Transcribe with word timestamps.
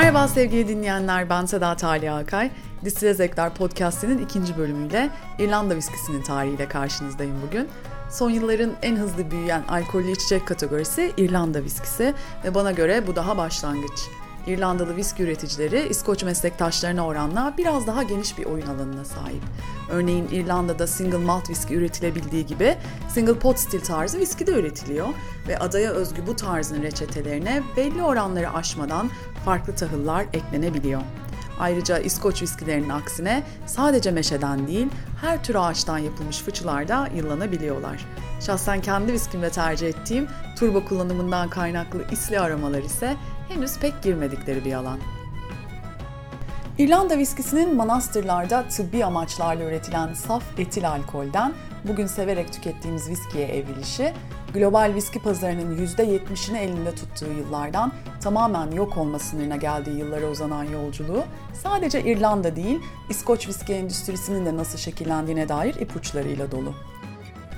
Merhaba 0.00 0.28
sevgili 0.28 0.68
dinleyenler, 0.68 1.30
ben 1.30 1.46
Seda 1.46 1.76
Talya 1.76 2.16
Akay. 2.16 2.50
Distile 2.84 3.14
Zevkler 3.14 3.54
Podcast'inin 3.54 4.18
ikinci 4.18 4.58
bölümüyle 4.58 5.10
İrlanda 5.38 5.76
viskisinin 5.76 6.22
tarihiyle 6.22 6.68
karşınızdayım 6.68 7.42
bugün. 7.46 7.68
Son 8.10 8.30
yılların 8.30 8.72
en 8.82 8.96
hızlı 8.96 9.30
büyüyen 9.30 9.62
alkollü 9.68 10.10
içecek 10.10 10.46
kategorisi 10.46 11.12
İrlanda 11.16 11.64
viskisi 11.64 12.14
ve 12.44 12.54
bana 12.54 12.72
göre 12.72 13.06
bu 13.06 13.16
daha 13.16 13.36
başlangıç. 13.36 14.00
İrlandalı 14.50 14.96
viski 14.96 15.22
üreticileri 15.22 15.88
İskoç 15.88 16.24
meslektaşlarına 16.24 17.06
oranla 17.06 17.54
biraz 17.58 17.86
daha 17.86 18.02
geniş 18.02 18.38
bir 18.38 18.44
oyun 18.44 18.66
alanına 18.66 19.04
sahip. 19.04 19.42
Örneğin 19.90 20.28
İrlanda'da 20.28 20.86
single 20.86 21.18
malt 21.18 21.50
viski 21.50 21.74
üretilebildiği 21.74 22.46
gibi 22.46 22.76
single 23.08 23.38
pot 23.38 23.58
still 23.58 23.80
tarzı 23.80 24.18
viski 24.18 24.46
de 24.46 24.52
üretiliyor 24.52 25.08
ve 25.48 25.58
adaya 25.58 25.90
özgü 25.90 26.26
bu 26.26 26.36
tarzın 26.36 26.82
reçetelerine 26.82 27.62
belli 27.76 28.02
oranları 28.02 28.52
aşmadan 28.52 29.10
farklı 29.44 29.74
tahıllar 29.74 30.26
eklenebiliyor. 30.32 31.00
Ayrıca 31.60 31.98
İskoç 31.98 32.42
viskilerinin 32.42 32.88
aksine 32.88 33.42
sadece 33.66 34.10
meşeden 34.10 34.66
değil 34.66 34.88
her 35.20 35.44
tür 35.44 35.54
ağaçtan 35.54 35.98
yapılmış 35.98 36.38
fıçılar 36.38 36.88
da 36.88 37.08
yıllanabiliyorlar. 37.14 38.06
Şahsen 38.40 38.80
kendi 38.80 39.12
viskimde 39.12 39.50
tercih 39.50 39.88
ettiğim 39.88 40.28
turbo 40.58 40.84
kullanımından 40.84 41.50
kaynaklı 41.50 42.04
isli 42.12 42.40
aromalar 42.40 42.82
ise 42.82 43.16
henüz 43.50 43.78
pek 43.78 44.02
girmedikleri 44.02 44.64
bir 44.64 44.72
alan. 44.72 44.98
İrlanda 46.78 47.18
viskisinin 47.18 47.76
manastırlarda 47.76 48.68
tıbbi 48.68 49.04
amaçlarla 49.04 49.64
üretilen 49.64 50.14
saf 50.14 50.58
etil 50.58 50.90
alkolden 50.90 51.52
bugün 51.88 52.06
severek 52.06 52.52
tükettiğimiz 52.52 53.08
viskiye 53.10 53.46
evrilişi, 53.46 54.12
global 54.54 54.92
viski 54.94 55.22
pazarının 55.22 55.86
%70'ini 55.86 56.58
elinde 56.58 56.94
tuttuğu 56.94 57.32
yıllardan 57.38 57.92
tamamen 58.20 58.70
yok 58.70 58.96
olma 58.96 59.18
sınırına 59.18 59.56
geldiği 59.56 59.98
yıllara 59.98 60.26
uzanan 60.26 60.64
yolculuğu 60.64 61.24
sadece 61.62 62.04
İrlanda 62.04 62.56
değil, 62.56 62.80
İskoç 63.10 63.48
viski 63.48 63.72
endüstrisinin 63.72 64.46
de 64.46 64.56
nasıl 64.56 64.78
şekillendiğine 64.78 65.48
dair 65.48 65.74
ipuçlarıyla 65.74 66.50
dolu. 66.50 66.74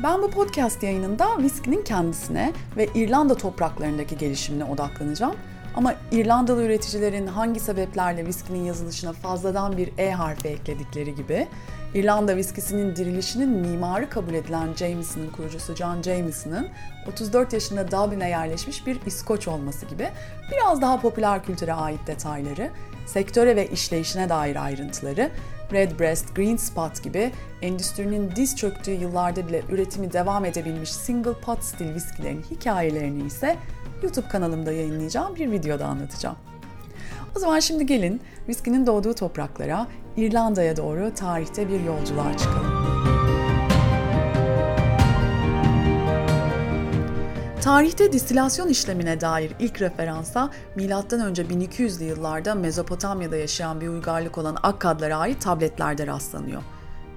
Ben 0.03 0.23
bu 0.23 0.31
podcast 0.31 0.83
yayınında 0.83 1.39
viskinin 1.39 1.85
kendisine 1.85 2.53
ve 2.77 2.89
İrlanda 2.95 3.35
topraklarındaki 3.35 4.19
gelişimine 4.19 4.65
odaklanacağım 4.65 5.35
ama 5.75 5.95
İrlandalı 6.13 6.63
üreticilerin 6.63 7.27
hangi 7.27 7.61
sebeplerle 7.61 8.27
viskinin 8.27 8.65
yazılışına 8.65 9.13
fazladan 9.13 9.77
bir 9.77 9.91
E 9.99 10.11
harfi 10.11 10.49
ekledikleri 10.49 11.15
gibi 11.15 11.49
İrlanda 11.95 12.37
viskisinin 12.37 12.97
dirilişinin 12.97 13.49
mimarı 13.49 14.11
kabul 14.11 14.35
edilen 14.35 14.69
Jameson'ın 14.77 15.31
kurucusu 15.31 15.75
John 15.75 16.03
Jameson'ın 16.03 16.69
34 17.09 17.53
yaşında 17.53 17.91
Dublin'e 17.91 18.29
yerleşmiş 18.29 18.87
bir 18.87 18.99
İskoç 19.07 19.49
olması 19.49 19.87
gibi 19.87 20.09
biraz 20.53 20.81
daha 20.83 21.01
popüler 21.01 21.45
kültüre 21.45 21.73
ait 21.73 22.07
detayları, 22.07 22.71
sektöre 23.07 23.57
ve 23.57 23.69
işleyişine 23.69 24.29
dair 24.29 24.65
ayrıntıları, 24.65 25.31
Redbreast, 25.73 26.37
Green 26.37 26.57
Spot 26.57 27.03
gibi 27.03 27.33
endüstrinin 27.63 28.31
diz 28.37 28.57
çöktüğü 28.57 28.91
yıllarda 28.91 29.49
bile 29.49 29.63
üretimi 29.71 30.13
devam 30.13 30.45
edebilmiş 30.45 30.93
single 30.93 31.33
pot 31.33 31.65
stil 31.65 31.95
viskilerin 31.95 32.45
hikayelerini 32.51 33.27
ise 33.27 33.57
YouTube 34.03 34.29
kanalımda 34.29 34.73
yayınlayacağım 34.73 35.37
bir 35.37 35.51
videoda 35.51 35.87
anlatacağım. 35.87 36.37
O 37.37 37.39
zaman 37.39 37.61
şimdi 37.61 37.87
gelin 37.87 38.21
viskinin 38.49 38.87
doğduğu 38.87 39.15
topraklara, 39.15 39.87
İrlanda'ya 40.17 40.77
doğru 40.77 41.15
tarihte 41.15 41.69
bir 41.69 41.81
yolculuğa 41.81 42.37
çıkalım. 42.37 42.93
Tarihte 47.63 48.13
distilasyon 48.13 48.69
işlemine 48.69 49.21
dair 49.21 49.53
ilk 49.59 49.83
referansa 49.83 50.51
M.Ö. 50.77 50.89
1200'lü 50.89 52.05
yıllarda 52.05 52.55
Mezopotamya'da 52.55 53.37
yaşayan 53.37 53.81
bir 53.81 53.89
uygarlık 53.89 54.39
olan 54.39 54.57
Akkadlara 54.63 55.17
ait 55.17 55.41
tabletlerde 55.41 56.07
rastlanıyor. 56.07 56.63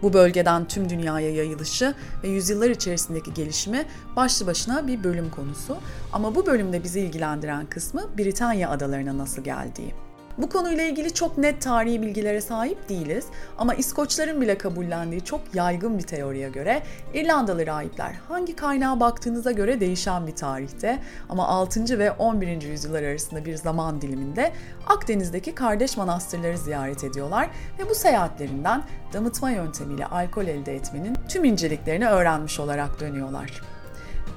Bu 0.06 0.14
bölgeden 0.14 0.68
tüm 0.68 0.90
dünyaya 0.90 1.32
yayılışı 1.32 1.94
ve 2.24 2.28
yüzyıllar 2.28 2.70
içerisindeki 2.70 3.34
gelişimi 3.34 3.86
başlı 4.16 4.48
başına 4.48 4.88
bir 4.88 5.04
bölüm 5.04 5.30
konusu. 5.30 5.78
Ama 6.14 6.36
bu 6.36 6.46
bölümde 6.46 6.84
bizi 6.84 7.00
ilgilendiren 7.00 7.66
kısmı 7.66 8.18
Britanya 8.18 8.70
adalarına 8.70 9.18
nasıl 9.18 9.44
geldiği. 9.44 10.05
Bu 10.38 10.50
konuyla 10.50 10.84
ilgili 10.84 11.14
çok 11.14 11.38
net 11.38 11.62
tarihi 11.62 12.02
bilgilere 12.02 12.42
sahip 12.42 12.90
değiliz 12.90 13.26
ama 13.58 13.74
İskoçların 13.74 14.42
bile 14.42 14.58
kabullendiği 14.58 15.24
çok 15.24 15.42
yaygın 15.54 15.98
bir 15.98 16.04
teoriye 16.04 16.50
göre 16.50 16.84
İrlandalı 17.14 17.68
rahipler 17.68 18.16
hangi 18.28 18.56
kaynağa 18.56 19.00
baktığınıza 19.00 19.52
göre 19.52 19.80
değişen 19.80 20.28
bir 20.28 20.36
tarihte 20.36 21.00
ama 21.30 21.48
6. 21.48 22.00
ve 22.00 22.12
11. 22.12 22.62
yüzyıllar 22.62 23.04
arasında 23.04 23.46
bir 23.46 23.56
zaman 23.56 24.02
diliminde 24.02 24.52
Akdeniz'deki 24.88 25.56
kardeş 25.56 25.98
manastırları 25.98 26.58
ziyaret 26.58 27.04
ediyorlar 27.04 27.50
ve 27.80 27.90
bu 27.90 27.96
seyahatlerinden 27.96 28.84
damıtma 29.14 29.52
yöntemiyle 29.52 30.06
alkol 30.06 30.48
elde 30.48 30.76
etmenin 30.76 31.18
tüm 31.30 31.44
inceliklerini 31.44 32.08
öğrenmiş 32.08 32.60
olarak 32.60 33.00
dönüyorlar. 33.00 33.75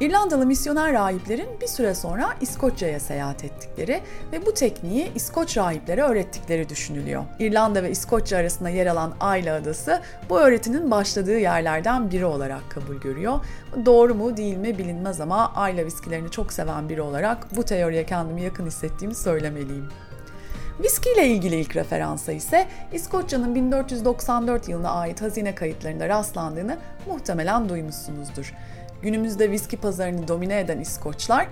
İrlandalı 0.01 0.47
misyoner 0.47 0.93
rahiplerin 0.93 1.49
bir 1.61 1.67
süre 1.67 1.95
sonra 1.95 2.35
İskoçya'ya 2.41 3.01
seyahat 3.01 3.45
ettikleri 3.45 4.01
ve 4.33 4.47
bu 4.47 4.55
tekniği 4.55 5.13
İskoç 5.15 5.57
rahiplere 5.57 6.03
öğrettikleri 6.03 6.69
düşünülüyor. 6.69 7.25
İrlanda 7.39 7.83
ve 7.83 7.91
İskoçya 7.91 8.39
arasında 8.39 8.69
yer 8.69 8.87
alan 8.87 9.15
Ayla 9.21 9.57
Adası 9.57 10.01
bu 10.31 10.41
öğretinin 10.41 10.91
başladığı 10.91 11.39
yerlerden 11.39 12.11
biri 12.11 12.25
olarak 12.25 12.71
kabul 12.71 12.97
görüyor. 12.97 13.41
Doğru 13.87 14.15
mu 14.15 14.37
değil 14.37 14.57
mi 14.57 14.79
bilinmez 14.79 15.21
ama 15.21 15.53
Ayla 15.55 15.87
viskilerini 15.87 16.31
çok 16.31 16.53
seven 16.53 16.89
biri 16.89 17.03
olarak 17.03 17.57
bu 17.57 17.63
teoriye 17.63 18.07
kendimi 18.07 18.43
yakın 18.43 18.67
hissettiğimi 18.67 19.15
söylemeliyim. 19.15 19.89
Viski 20.81 21.13
ile 21.13 21.27
ilgili 21.27 21.57
ilk 21.57 21.77
referansa 21.77 22.33
ise 22.33 22.67
İskoçya'nın 22.93 23.55
1494 23.55 24.69
yılına 24.69 24.91
ait 24.91 25.23
hazine 25.23 25.55
kayıtlarında 25.55 26.09
rastlandığını 26.09 26.77
muhtemelen 27.07 27.69
duymuşsunuzdur. 27.69 28.55
Günümüzde 29.03 29.51
viski 29.51 29.77
pazarını 29.77 30.29
domine 30.29 30.61
eden 30.61 30.81
İskoçlar 30.81 31.49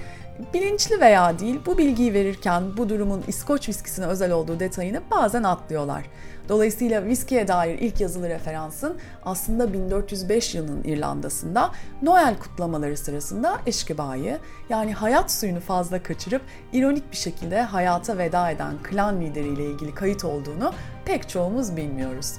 bilinçli 0.54 1.00
veya 1.00 1.38
değil 1.38 1.60
bu 1.66 1.78
bilgiyi 1.78 2.14
verirken 2.14 2.76
bu 2.76 2.88
durumun 2.88 3.24
İskoç 3.28 3.68
viskisine 3.68 4.06
özel 4.06 4.32
olduğu 4.32 4.60
detayını 4.60 5.02
bazen 5.10 5.42
atlıyorlar. 5.42 6.02
Dolayısıyla 6.48 7.04
viskiye 7.04 7.48
dair 7.48 7.78
ilk 7.78 8.00
yazılı 8.00 8.28
referansın 8.28 8.96
aslında 9.24 9.72
1405 9.72 10.54
yılının 10.54 10.84
İrlanda'sında 10.84 11.70
Noel 12.02 12.38
kutlamaları 12.38 12.96
sırasında 12.96 13.58
eşkıbayı 13.66 14.38
yani 14.68 14.94
hayat 14.94 15.32
suyunu 15.32 15.60
fazla 15.60 16.02
kaçırıp 16.02 16.42
ironik 16.72 17.12
bir 17.12 17.16
şekilde 17.16 17.62
hayata 17.62 18.18
veda 18.18 18.50
eden 18.50 18.74
klan 18.82 19.20
lideriyle 19.20 19.64
ilgili 19.64 19.94
kayıt 19.94 20.24
olduğunu 20.24 20.72
pek 21.04 21.28
çoğumuz 21.28 21.76
bilmiyoruz. 21.76 22.32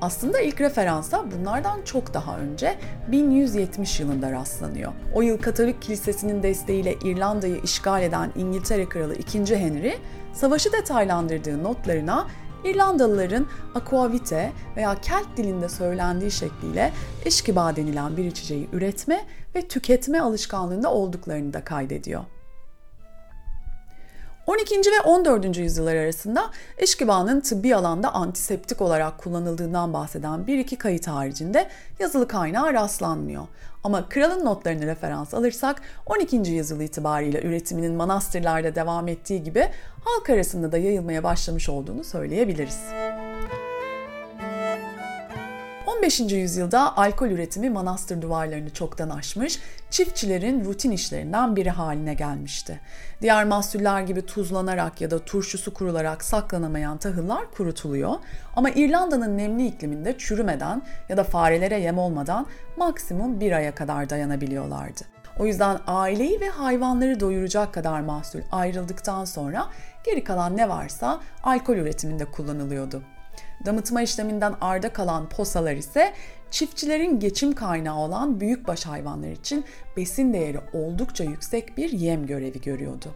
Aslında 0.00 0.40
ilk 0.40 0.60
referansa 0.60 1.24
bunlardan 1.30 1.82
çok 1.82 2.14
daha 2.14 2.38
önce 2.38 2.78
1170 3.08 4.00
yılında 4.00 4.32
rastlanıyor. 4.32 4.92
O 5.14 5.22
yıl 5.22 5.38
Katolik 5.38 5.82
Kilisesi'nin 5.82 6.42
desteğiyle 6.42 6.94
İrlanda'yı 7.04 7.60
işgal 7.64 8.02
eden 8.02 8.32
İngiltere 8.36 8.88
Kralı 8.88 9.14
2. 9.14 9.56
Henry, 9.56 9.98
savaşı 10.32 10.72
detaylandırdığı 10.72 11.62
notlarına 11.62 12.26
İrlandalıların 12.64 13.46
aquavite 13.74 14.52
veya 14.76 15.00
Kelt 15.00 15.36
dilinde 15.36 15.68
söylendiği 15.68 16.30
şekliyle 16.30 16.92
eşkiba 17.24 17.76
denilen 17.76 18.16
bir 18.16 18.24
içeceği 18.24 18.68
üretme 18.72 19.26
ve 19.54 19.68
tüketme 19.68 20.20
alışkanlığında 20.20 20.92
olduklarını 20.92 21.52
da 21.52 21.64
kaydediyor. 21.64 22.24
12. 24.50 24.76
ve 24.76 25.00
14. 25.04 25.56
yüzyıllar 25.56 25.96
arasında 25.96 26.50
eşkıbanın 26.78 27.40
tıbbi 27.40 27.76
alanda 27.76 28.14
antiseptik 28.14 28.80
olarak 28.80 29.18
kullanıldığından 29.18 29.92
bahseden 29.92 30.46
bir 30.46 30.58
iki 30.58 30.76
kayıt 30.76 31.06
haricinde 31.06 31.68
yazılı 31.98 32.28
kaynağa 32.28 32.72
rastlanmıyor. 32.72 33.42
Ama 33.84 34.08
kralın 34.08 34.44
notlarını 34.44 34.86
referans 34.86 35.34
alırsak 35.34 35.82
12. 36.06 36.36
yüzyıl 36.36 36.80
itibariyle 36.80 37.42
üretiminin 37.42 37.94
manastırlarda 37.94 38.74
devam 38.74 39.08
ettiği 39.08 39.42
gibi 39.42 39.68
halk 40.04 40.30
arasında 40.30 40.72
da 40.72 40.78
yayılmaya 40.78 41.24
başlamış 41.24 41.68
olduğunu 41.68 42.04
söyleyebiliriz. 42.04 42.78
15. 46.00 46.20
yüzyılda 46.20 46.96
alkol 46.96 47.28
üretimi 47.28 47.70
manastır 47.70 48.22
duvarlarını 48.22 48.70
çoktan 48.70 49.10
aşmış, 49.10 49.58
çiftçilerin 49.90 50.64
rutin 50.64 50.90
işlerinden 50.90 51.56
biri 51.56 51.70
haline 51.70 52.14
gelmişti. 52.14 52.80
Diğer 53.22 53.44
mahsuller 53.44 54.02
gibi 54.02 54.26
tuzlanarak 54.26 55.00
ya 55.00 55.10
da 55.10 55.18
turşusu 55.24 55.74
kurularak 55.74 56.24
saklanamayan 56.24 56.98
tahıllar 56.98 57.50
kurutuluyor 57.50 58.14
ama 58.56 58.70
İrlanda'nın 58.70 59.38
nemli 59.38 59.66
ikliminde 59.66 60.18
çürümeden 60.18 60.82
ya 61.08 61.16
da 61.16 61.24
farelere 61.24 61.80
yem 61.80 61.98
olmadan 61.98 62.46
maksimum 62.76 63.40
bir 63.40 63.52
aya 63.52 63.74
kadar 63.74 64.10
dayanabiliyorlardı. 64.10 65.00
O 65.38 65.46
yüzden 65.46 65.78
aileyi 65.86 66.40
ve 66.40 66.48
hayvanları 66.48 67.20
doyuracak 67.20 67.74
kadar 67.74 68.00
mahsul 68.00 68.40
ayrıldıktan 68.52 69.24
sonra 69.24 69.66
geri 70.04 70.24
kalan 70.24 70.56
ne 70.56 70.68
varsa 70.68 71.20
alkol 71.42 71.76
üretiminde 71.76 72.24
kullanılıyordu. 72.24 73.02
Damıtma 73.66 74.02
işleminden 74.02 74.54
arda 74.60 74.92
kalan 74.92 75.28
posalar 75.28 75.74
ise 75.74 76.12
çiftçilerin 76.50 77.20
geçim 77.20 77.52
kaynağı 77.52 77.98
olan 77.98 78.40
büyükbaş 78.40 78.86
hayvanlar 78.86 79.30
için 79.30 79.64
besin 79.96 80.32
değeri 80.32 80.60
oldukça 80.72 81.24
yüksek 81.24 81.76
bir 81.76 81.92
yem 81.92 82.26
görevi 82.26 82.60
görüyordu. 82.60 83.14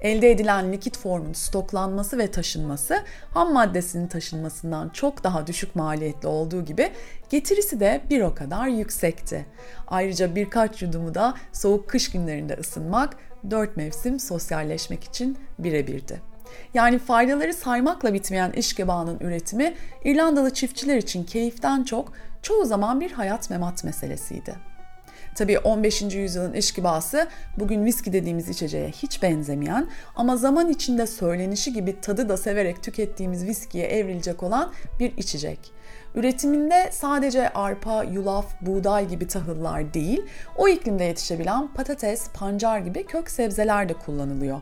Elde 0.00 0.30
edilen 0.30 0.72
likit 0.72 0.98
formun 0.98 1.32
stoklanması 1.32 2.18
ve 2.18 2.30
taşınması 2.30 3.02
ham 3.34 3.52
maddesinin 3.52 4.06
taşınmasından 4.06 4.88
çok 4.88 5.24
daha 5.24 5.46
düşük 5.46 5.76
maliyetli 5.76 6.28
olduğu 6.28 6.64
gibi 6.64 6.90
getirisi 7.30 7.80
de 7.80 8.00
bir 8.10 8.20
o 8.20 8.34
kadar 8.34 8.66
yüksekti. 8.66 9.46
Ayrıca 9.86 10.34
birkaç 10.34 10.82
yudumu 10.82 11.14
da 11.14 11.34
soğuk 11.52 11.88
kış 11.88 12.10
günlerinde 12.10 12.54
ısınmak, 12.54 13.16
dört 13.50 13.76
mevsim 13.76 14.20
sosyalleşmek 14.20 15.04
için 15.04 15.38
birebirdi. 15.58 16.29
Yani 16.74 16.98
faydaları 16.98 17.54
saymakla 17.54 18.14
bitmeyen 18.14 18.52
işkebağının 18.52 19.18
üretimi 19.20 19.74
İrlandalı 20.04 20.50
çiftçiler 20.50 20.96
için 20.96 21.24
keyiften 21.24 21.84
çok 21.84 22.12
çoğu 22.42 22.64
zaman 22.64 23.00
bir 23.00 23.12
hayat 23.12 23.50
memat 23.50 23.84
meselesiydi. 23.84 24.70
Tabii 25.34 25.58
15. 25.58 26.02
yüzyılın 26.02 26.52
işkibası 26.52 27.28
bugün 27.56 27.84
viski 27.84 28.12
dediğimiz 28.12 28.48
içeceğe 28.48 28.88
hiç 28.88 29.22
benzemeyen 29.22 29.88
ama 30.16 30.36
zaman 30.36 30.68
içinde 30.68 31.06
söylenişi 31.06 31.72
gibi 31.72 32.00
tadı 32.00 32.28
da 32.28 32.36
severek 32.36 32.82
tükettiğimiz 32.82 33.46
viskiye 33.46 33.86
evrilecek 33.86 34.42
olan 34.42 34.72
bir 35.00 35.16
içecek. 35.16 35.72
Üretiminde 36.14 36.88
sadece 36.92 37.48
arpa, 37.48 38.04
yulaf, 38.04 38.46
buğday 38.60 39.08
gibi 39.08 39.26
tahıllar 39.26 39.94
değil, 39.94 40.22
o 40.56 40.68
iklimde 40.68 41.04
yetişebilen 41.04 41.68
patates, 41.74 42.28
pancar 42.34 42.78
gibi 42.78 43.06
kök 43.06 43.30
sebzeler 43.30 43.88
de 43.88 43.94
kullanılıyor. 43.94 44.60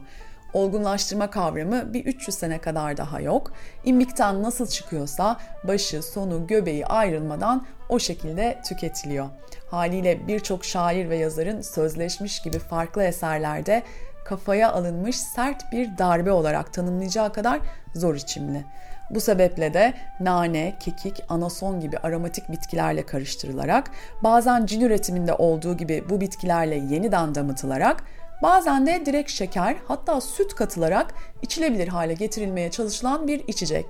Olgunlaştırma 0.53 1.31
kavramı 1.31 1.95
bir 1.95 2.05
300 2.05 2.37
sene 2.37 2.59
kadar 2.59 2.97
daha 2.97 3.21
yok. 3.21 3.53
İmbikten 3.85 4.43
nasıl 4.43 4.67
çıkıyorsa 4.67 5.37
başı, 5.65 6.03
sonu, 6.03 6.47
göbeği 6.47 6.87
ayrılmadan 6.87 7.67
o 7.89 7.99
şekilde 7.99 8.61
tüketiliyor. 8.69 9.29
Haliyle 9.71 10.29
birçok 10.29 10.65
şair 10.65 11.11
ve 11.11 11.17
yazarın 11.17 11.61
sözleşmiş 11.61 12.43
gibi 12.43 12.59
farklı 12.59 13.03
eserlerde 13.03 13.83
kafaya 14.25 14.73
alınmış 14.73 15.17
sert 15.17 15.73
bir 15.73 15.99
darbe 15.99 16.33
olarak 16.33 16.73
tanımlayacağı 16.73 17.33
kadar 17.33 17.61
zor 17.95 18.15
içimli. 18.15 18.65
Bu 19.11 19.21
sebeple 19.21 19.75
de 19.75 19.95
nane, 20.21 20.77
kekik, 20.81 21.25
anason 21.29 21.81
gibi 21.81 21.99
aromatik 21.99 22.49
bitkilerle 22.49 23.07
karıştırılarak, 23.07 23.91
bazen 24.23 24.67
cin 24.67 24.81
üretiminde 24.81 25.33
olduğu 25.33 25.77
gibi 25.77 26.05
bu 26.11 26.21
bitkilerle 26.21 26.75
yeniden 26.75 27.35
damıtılarak 27.35 28.05
Bazen 28.43 28.87
de 28.87 29.07
direkt 29.07 29.31
şeker 29.31 29.77
hatta 29.89 30.21
süt 30.21 30.55
katılarak 30.55 31.15
içilebilir 31.43 31.89
hale 31.89 32.15
getirilmeye 32.15 32.71
çalışılan 32.71 33.29
bir 33.29 33.49
içecek. 33.49 33.87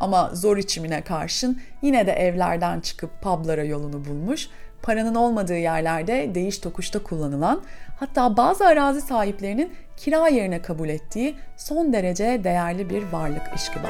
Ama 0.00 0.30
zor 0.32 0.56
içimine 0.56 1.00
karşın 1.00 1.60
yine 1.82 2.06
de 2.06 2.12
evlerden 2.12 2.80
çıkıp 2.80 3.22
publara 3.22 3.64
yolunu 3.64 4.04
bulmuş, 4.04 4.48
paranın 4.82 5.14
olmadığı 5.14 5.58
yerlerde 5.58 6.34
değiş 6.34 6.58
tokuşta 6.58 7.02
kullanılan, 7.02 7.62
hatta 8.00 8.36
bazı 8.36 8.66
arazi 8.66 9.00
sahiplerinin 9.00 9.72
kira 9.96 10.28
yerine 10.28 10.62
kabul 10.62 10.88
ettiği 10.88 11.34
son 11.56 11.92
derece 11.92 12.40
değerli 12.44 12.90
bir 12.90 13.02
varlık 13.12 13.42
işkiba. 13.56 13.88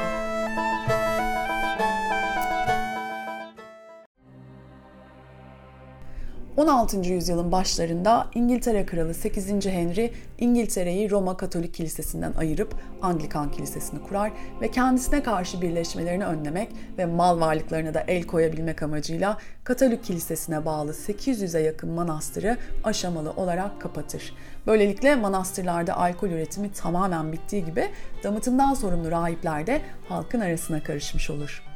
16. 6.57 6.97
yüzyılın 6.97 7.51
başlarında 7.51 8.27
İngiltere 8.35 8.85
Kralı 8.85 9.13
8. 9.13 9.65
Henry 9.65 10.11
İngiltere'yi 10.37 11.11
Roma 11.11 11.37
Katolik 11.37 11.73
Kilisesi'nden 11.73 12.33
ayırıp 12.33 12.75
Anglikan 13.01 13.51
Kilisesi'ni 13.51 14.03
kurar 14.03 14.31
ve 14.61 14.71
kendisine 14.71 15.23
karşı 15.23 15.61
birleşmelerini 15.61 16.25
önlemek 16.25 16.69
ve 16.97 17.05
mal 17.05 17.39
varlıklarına 17.39 17.93
da 17.93 18.03
el 18.07 18.23
koyabilmek 18.23 18.83
amacıyla 18.83 19.37
Katolik 19.63 20.03
Kilisesi'ne 20.03 20.65
bağlı 20.65 20.91
800'e 20.91 21.61
yakın 21.61 21.89
manastırı 21.89 22.57
aşamalı 22.83 23.31
olarak 23.31 23.81
kapatır. 23.81 24.33
Böylelikle 24.67 25.15
manastırlarda 25.15 25.97
alkol 25.97 26.29
üretimi 26.29 26.71
tamamen 26.71 27.31
bittiği 27.31 27.65
gibi 27.65 27.89
damıtımdan 28.23 28.73
sorumlu 28.73 29.11
rahipler 29.11 29.67
de 29.67 29.81
halkın 30.09 30.39
arasına 30.39 30.83
karışmış 30.83 31.29
olur. 31.29 31.74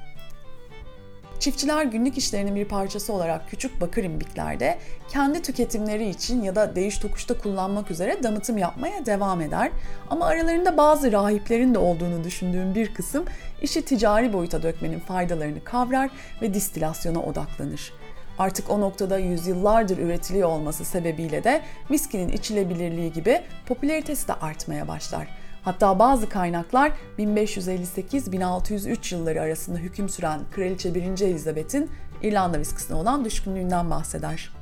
Çiftçiler 1.39 1.85
günlük 1.85 2.17
işlerinin 2.17 2.55
bir 2.55 2.65
parçası 2.65 3.13
olarak 3.13 3.49
küçük 3.49 3.81
bakır 3.81 4.03
imbiklerde 4.03 4.79
kendi 5.09 5.41
tüketimleri 5.41 6.09
için 6.09 6.43
ya 6.43 6.55
da 6.55 6.75
değiş 6.75 6.97
tokuşta 6.97 7.37
kullanmak 7.37 7.91
üzere 7.91 8.23
damıtım 8.23 8.57
yapmaya 8.57 9.05
devam 9.05 9.41
eder. 9.41 9.71
Ama 10.09 10.25
aralarında 10.25 10.77
bazı 10.77 11.11
rahiplerin 11.11 11.73
de 11.73 11.77
olduğunu 11.77 12.23
düşündüğüm 12.23 12.75
bir 12.75 12.93
kısım 12.93 13.25
işi 13.61 13.81
ticari 13.81 14.33
boyuta 14.33 14.63
dökmenin 14.63 14.99
faydalarını 14.99 15.63
kavrar 15.63 16.09
ve 16.41 16.53
distilasyona 16.53 17.19
odaklanır. 17.19 17.93
Artık 18.39 18.69
o 18.69 18.81
noktada 18.81 19.17
yüzyıllardır 19.17 19.97
üretiliyor 19.97 20.49
olması 20.49 20.85
sebebiyle 20.85 21.43
de 21.43 21.61
viskinin 21.91 22.29
içilebilirliği 22.29 23.13
gibi 23.13 23.41
popülaritesi 23.67 24.27
de 24.27 24.33
artmaya 24.33 24.87
başlar. 24.87 25.27
Hatta 25.69 25.99
bazı 25.99 26.29
kaynaklar 26.29 26.91
1558-1603 27.19 29.15
yılları 29.15 29.41
arasında 29.41 29.77
hüküm 29.77 30.09
süren 30.09 30.41
Kraliçe 30.51 30.95
1. 30.95 31.01
Elizabeth'in 31.01 31.89
İrlanda 32.23 32.59
viskisine 32.59 32.97
olan 32.97 33.25
düşkünlüğünden 33.25 33.89
bahseder. 33.89 34.58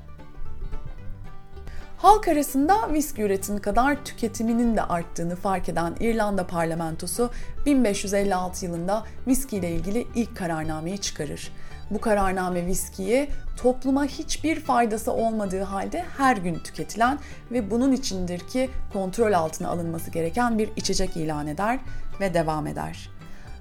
Halk 1.97 2.27
arasında 2.27 2.93
viski 2.93 3.21
üretimi 3.21 3.61
kadar 3.61 4.05
tüketiminin 4.05 4.77
de 4.77 4.83
arttığını 4.83 5.35
fark 5.35 5.69
eden 5.69 5.95
İrlanda 5.99 6.47
parlamentosu 6.47 7.29
1556 7.65 8.65
yılında 8.65 9.03
viski 9.27 9.57
ile 9.57 9.71
ilgili 9.71 10.07
ilk 10.15 10.37
kararnameyi 10.37 10.97
çıkarır. 10.97 11.51
Bu 11.91 12.01
kararname 12.01 12.65
viskiyi 12.65 13.29
topluma 13.61 14.05
hiçbir 14.05 14.59
faydası 14.59 15.11
olmadığı 15.11 15.63
halde 15.63 16.05
her 16.17 16.37
gün 16.37 16.55
tüketilen 16.55 17.19
ve 17.51 17.71
bunun 17.71 17.91
içindir 17.91 18.39
ki 18.39 18.69
kontrol 18.93 19.33
altına 19.33 19.69
alınması 19.69 20.11
gereken 20.11 20.57
bir 20.57 20.69
içecek 20.75 21.17
ilan 21.17 21.47
eder 21.47 21.79
ve 22.19 22.33
devam 22.33 22.67
eder. 22.67 23.09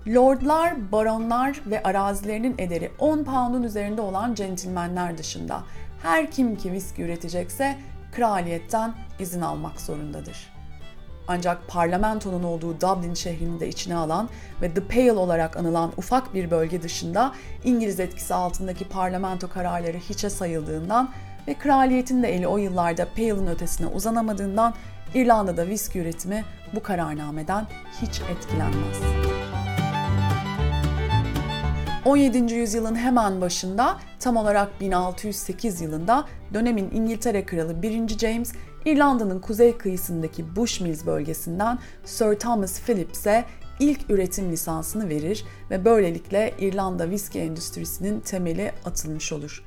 Lordlar, 0.08 0.92
baronlar 0.92 1.60
ve 1.66 1.82
arazilerinin 1.82 2.54
ederi 2.58 2.90
10 2.98 3.24
pound'un 3.24 3.62
üzerinde 3.62 4.00
olan 4.00 4.34
centilmenler 4.34 5.18
dışında 5.18 5.62
her 6.02 6.30
kim 6.30 6.56
ki 6.56 6.72
viski 6.72 7.02
üretecekse 7.02 7.76
kraliyetten 8.16 8.94
izin 9.18 9.40
almak 9.40 9.80
zorundadır. 9.80 10.36
Ancak 11.28 11.68
parlamentonun 11.68 12.42
olduğu 12.42 12.80
Dublin 12.80 13.14
şehrini 13.14 13.60
de 13.60 13.68
içine 13.68 13.96
alan 13.96 14.28
ve 14.62 14.74
The 14.74 14.80
Pale 14.80 15.12
olarak 15.12 15.56
anılan 15.56 15.92
ufak 15.96 16.34
bir 16.34 16.50
bölge 16.50 16.82
dışında 16.82 17.32
İngiliz 17.64 18.00
etkisi 18.00 18.34
altındaki 18.34 18.88
parlamento 18.88 19.48
kararları 19.48 19.96
hiçe 19.96 20.30
sayıldığından 20.30 21.10
ve 21.48 21.54
kraliyetin 21.54 22.22
de 22.22 22.34
eli 22.34 22.46
o 22.46 22.56
yıllarda 22.56 23.08
Pale'ın 23.16 23.46
ötesine 23.46 23.86
uzanamadığından 23.86 24.74
İrlanda'da 25.14 25.66
viski 25.66 25.98
üretimi 25.98 26.44
bu 26.74 26.82
kararnameden 26.82 27.66
hiç 28.02 28.20
etkilenmez. 28.20 29.45
17. 32.06 32.54
yüzyılın 32.54 32.94
hemen 32.94 33.40
başında 33.40 33.98
tam 34.20 34.36
olarak 34.36 34.80
1608 34.80 35.80
yılında 35.80 36.24
dönemin 36.54 36.90
İngiltere 36.90 37.46
Kralı 37.46 37.82
1. 37.82 38.08
James 38.18 38.52
İrlanda'nın 38.84 39.40
kuzey 39.40 39.78
kıyısındaki 39.78 40.56
Bushmills 40.56 41.06
bölgesinden 41.06 41.78
Sir 42.04 42.34
Thomas 42.34 42.80
Phillips'e 42.80 43.44
ilk 43.80 44.10
üretim 44.10 44.52
lisansını 44.52 45.08
verir 45.08 45.44
ve 45.70 45.84
böylelikle 45.84 46.54
İrlanda 46.58 47.10
viski 47.10 47.38
endüstrisinin 47.38 48.20
temeli 48.20 48.72
atılmış 48.84 49.32
olur. 49.32 49.64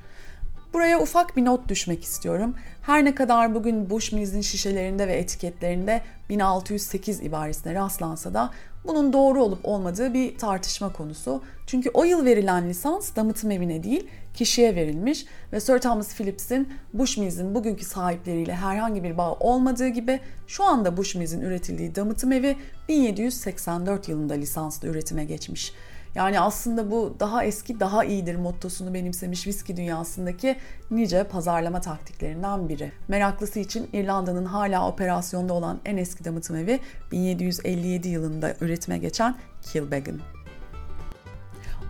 Buraya 0.72 1.00
ufak 1.00 1.36
bir 1.36 1.44
not 1.44 1.68
düşmek 1.68 2.04
istiyorum. 2.04 2.54
Her 2.82 3.04
ne 3.04 3.14
kadar 3.14 3.54
bugün 3.54 3.90
Bushmills'in 3.90 4.40
şişelerinde 4.40 5.08
ve 5.08 5.12
etiketlerinde 5.12 6.02
1608 6.28 7.20
ibaresine 7.20 7.74
rastlansa 7.74 8.34
da 8.34 8.50
bunun 8.84 9.12
doğru 9.12 9.42
olup 9.42 9.60
olmadığı 9.64 10.14
bir 10.14 10.38
tartışma 10.38 10.92
konusu. 10.92 11.42
Çünkü 11.66 11.90
o 11.94 12.04
yıl 12.04 12.24
verilen 12.24 12.68
lisans 12.68 13.16
damıtım 13.16 13.50
evine 13.50 13.82
değil 13.82 14.06
kişiye 14.34 14.74
verilmiş 14.74 15.26
ve 15.52 15.60
Sir 15.60 15.78
Thomas 15.78 16.14
Phillips'in 16.16 16.68
Bushmills'in 16.94 17.54
bugünkü 17.54 17.84
sahipleriyle 17.84 18.54
herhangi 18.54 19.04
bir 19.04 19.18
bağ 19.18 19.32
olmadığı 19.32 19.88
gibi 19.88 20.20
şu 20.46 20.64
anda 20.64 20.96
Bushmills'in 20.96 21.40
üretildiği 21.40 21.94
damıtım 21.94 22.32
evi 22.32 22.56
1784 22.88 24.08
yılında 24.08 24.34
lisanslı 24.34 24.88
üretime 24.88 25.24
geçmiş. 25.24 25.72
Yani 26.14 26.40
aslında 26.40 26.90
bu 26.90 27.16
daha 27.20 27.44
eski 27.44 27.80
daha 27.80 28.04
iyidir 28.04 28.36
mottosunu 28.36 28.94
benimsemiş 28.94 29.46
viski 29.46 29.76
dünyasındaki 29.76 30.56
nice 30.90 31.24
pazarlama 31.24 31.80
taktiklerinden 31.80 32.68
biri. 32.68 32.92
Meraklısı 33.08 33.60
için 33.60 33.88
İrlanda'nın 33.92 34.44
hala 34.44 34.88
operasyonda 34.88 35.54
olan 35.54 35.80
en 35.84 35.96
eski 35.96 36.24
damıtım 36.24 36.56
evi 36.56 36.80
1757 37.12 38.08
yılında 38.08 38.54
üretime 38.60 38.98
geçen 38.98 39.36
Kilbeggan. 39.62 40.20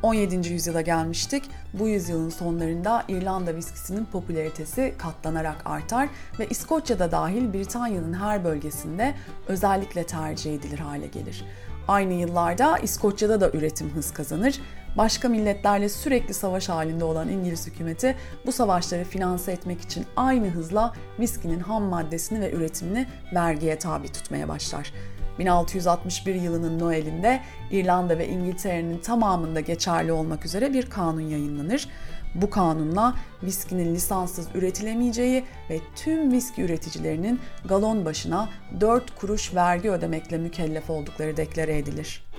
17. 0.02 0.52
yüzyıla 0.52 0.80
gelmiştik. 0.80 1.44
Bu 1.74 1.88
yüzyılın 1.88 2.30
sonlarında 2.30 3.04
İrlanda 3.08 3.56
viskisinin 3.56 4.04
popülaritesi 4.04 4.94
katlanarak 4.98 5.56
artar 5.64 6.08
ve 6.38 6.46
İskoçya'da 6.46 7.12
dahil 7.12 7.52
Britanya'nın 7.52 8.12
her 8.12 8.44
bölgesinde 8.44 9.14
özellikle 9.48 10.06
tercih 10.06 10.54
edilir 10.54 10.78
hale 10.78 11.06
gelir. 11.06 11.44
Aynı 11.90 12.12
yıllarda 12.12 12.78
İskoçya'da 12.78 13.40
da 13.40 13.50
üretim 13.50 13.90
hız 13.90 14.12
kazanır. 14.12 14.60
Başka 14.96 15.28
milletlerle 15.28 15.88
sürekli 15.88 16.34
savaş 16.34 16.68
halinde 16.68 17.04
olan 17.04 17.28
İngiliz 17.28 17.66
hükümeti 17.66 18.16
bu 18.46 18.52
savaşları 18.52 19.04
finanse 19.04 19.52
etmek 19.52 19.80
için 19.80 20.06
aynı 20.16 20.48
hızla 20.48 20.94
viskinin 21.20 21.60
ham 21.60 21.82
maddesini 21.82 22.40
ve 22.40 22.52
üretimini 22.52 23.06
vergiye 23.34 23.78
tabi 23.78 24.12
tutmaya 24.12 24.48
başlar. 24.48 24.92
1661 25.38 26.34
yılının 26.34 26.78
Noel'inde 26.78 27.40
İrlanda 27.70 28.18
ve 28.18 28.28
İngiltere'nin 28.28 28.98
tamamında 28.98 29.60
geçerli 29.60 30.12
olmak 30.12 30.44
üzere 30.44 30.72
bir 30.72 30.90
kanun 30.90 31.20
yayınlanır. 31.20 31.88
Bu 32.34 32.50
kanunla 32.50 33.14
viskinin 33.42 33.94
lisanssız 33.94 34.48
üretilemeyeceği 34.54 35.44
ve 35.70 35.80
tüm 35.96 36.32
viski 36.32 36.62
üreticilerinin 36.62 37.40
galon 37.64 38.04
başına 38.04 38.48
4 38.80 39.18
kuruş 39.18 39.54
vergi 39.54 39.90
ödemekle 39.90 40.38
mükellef 40.38 40.90
oldukları 40.90 41.36
deklare 41.36 41.78
edilir. 41.78 42.30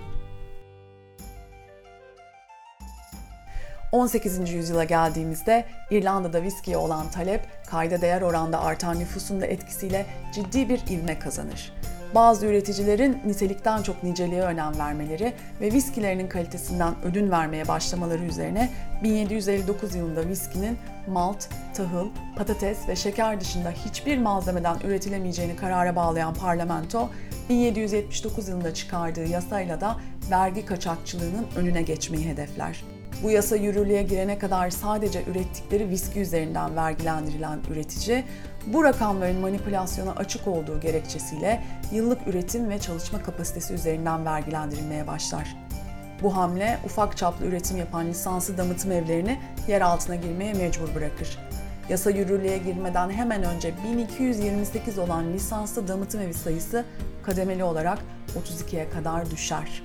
18. 3.91 4.51
yüzyıla 4.51 4.83
geldiğimizde 4.83 5.65
İrlanda'da 5.89 6.43
viskiye 6.43 6.77
olan 6.77 7.11
talep 7.11 7.47
kayda 7.67 8.01
değer 8.01 8.21
oranda 8.21 8.61
artan 8.61 8.99
nüfusun 8.99 9.41
da 9.41 9.45
etkisiyle 9.45 10.05
ciddi 10.33 10.69
bir 10.69 10.79
ivme 10.87 11.19
kazanır. 11.19 11.73
Bazı 12.15 12.45
üreticilerin 12.45 13.17
nitelikten 13.25 13.83
çok 13.83 14.03
niceliğe 14.03 14.41
önem 14.41 14.79
vermeleri 14.79 15.33
ve 15.61 15.71
viskilerinin 15.71 16.27
kalitesinden 16.27 16.93
ödün 17.03 17.31
vermeye 17.31 17.67
başlamaları 17.67 18.23
üzerine 18.23 18.69
1759 19.03 19.95
yılında 19.95 20.27
viskinin 20.27 20.77
malt, 21.07 21.47
tahıl, 21.73 22.07
patates 22.37 22.87
ve 22.87 22.95
şeker 22.95 23.39
dışında 23.39 23.71
hiçbir 23.71 24.17
malzemeden 24.17 24.77
üretilemeyeceğini 24.83 25.55
karara 25.55 25.95
bağlayan 25.95 26.33
parlamento, 26.33 27.09
1779 27.49 28.47
yılında 28.47 28.73
çıkardığı 28.73 29.25
yasayla 29.25 29.81
da 29.81 29.97
vergi 30.31 30.65
kaçakçılığının 30.65 31.47
önüne 31.55 31.81
geçmeyi 31.81 32.29
hedefler. 32.29 32.83
Bu 33.23 33.31
yasa 33.31 33.55
yürürlüğe 33.55 34.03
girene 34.03 34.39
kadar 34.39 34.69
sadece 34.69 35.23
ürettikleri 35.23 35.89
viski 35.89 36.19
üzerinden 36.19 36.75
vergilendirilen 36.75 37.59
üretici, 37.71 38.23
bu 38.67 38.83
rakamların 38.83 39.39
manipülasyona 39.39 40.11
açık 40.11 40.47
olduğu 40.47 40.79
gerekçesiyle 40.79 41.63
yıllık 41.91 42.27
üretim 42.27 42.69
ve 42.69 42.79
çalışma 42.79 43.23
kapasitesi 43.23 43.73
üzerinden 43.73 44.25
vergilendirilmeye 44.25 45.07
başlar. 45.07 45.55
Bu 46.21 46.37
hamle 46.37 46.79
ufak 46.85 47.17
çaplı 47.17 47.45
üretim 47.45 47.77
yapan 47.77 48.07
lisanslı 48.07 48.57
damıtım 48.57 48.91
evlerini 48.91 49.39
yer 49.67 49.81
altına 49.81 50.15
girmeye 50.15 50.53
mecbur 50.53 50.95
bırakır. 50.95 51.39
Yasa 51.89 52.09
yürürlüğe 52.09 52.57
girmeden 52.57 53.09
hemen 53.09 53.43
önce 53.43 53.73
1228 53.83 54.97
olan 54.97 55.33
lisanslı 55.33 55.87
damıtım 55.87 56.21
evi 56.21 56.33
sayısı 56.33 56.85
kademeli 57.23 57.63
olarak 57.63 57.99
32'ye 58.39 58.89
kadar 58.89 59.31
düşer. 59.31 59.83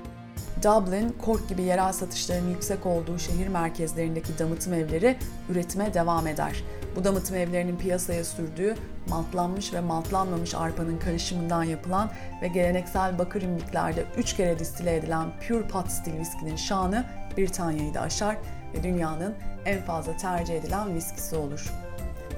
Dublin, 0.63 1.17
Cork 1.25 1.49
gibi 1.49 1.63
yerel 1.63 1.93
satışların 1.93 2.49
yüksek 2.49 2.87
olduğu 2.87 3.19
şehir 3.19 3.49
merkezlerindeki 3.49 4.39
damıtım 4.39 4.73
evleri 4.75 5.17
üretime 5.49 5.95
devam 5.95 6.27
eder. 6.27 6.65
Bu 6.97 7.05
damıtım 7.05 7.37
evlerinin 7.37 7.77
piyasaya 7.77 8.25
sürdüğü 8.25 8.75
maltlanmış 9.09 9.73
ve 9.73 9.81
maltlanmamış 9.81 10.55
arpanın 10.55 10.99
karışımından 10.99 11.63
yapılan 11.63 12.11
ve 12.43 12.49
geleneksel 12.49 13.19
bakır 13.19 13.43
imliklerde 13.43 14.05
3 14.17 14.37
kere 14.37 14.59
distile 14.59 14.97
edilen 14.97 15.29
Pure 15.49 15.69
Pot 15.69 15.91
stil 15.91 16.19
viskinin 16.19 16.57
şanı 16.57 17.05
Britanya'yı 17.39 17.95
da 17.95 18.01
aşar 18.01 18.37
ve 18.75 18.83
dünyanın 18.83 19.35
en 19.67 19.83
fazla 19.83 20.17
tercih 20.17 20.55
edilen 20.55 20.95
viskisi 20.95 21.37
olur. 21.37 21.73